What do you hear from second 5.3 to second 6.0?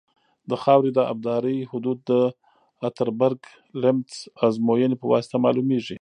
معلومیږي